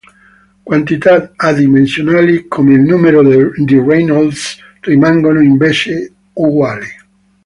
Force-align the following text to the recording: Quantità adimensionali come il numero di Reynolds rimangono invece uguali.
Quantità 0.63 1.31
adimensionali 1.35 2.47
come 2.47 2.73
il 2.73 2.79
numero 2.79 3.21
di 3.53 3.77
Reynolds 3.79 4.57
rimangono 4.79 5.41
invece 5.41 6.11
uguali. 6.33 6.87